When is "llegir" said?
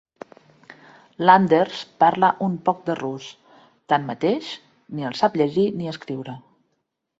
5.43-5.69